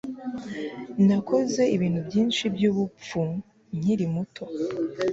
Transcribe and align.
Nakoze 1.07 1.61
ibintu 1.75 1.99
byinshi 2.07 2.43
byubupfu 2.55 3.21
nkiri 3.77 4.05
muto 4.13 4.43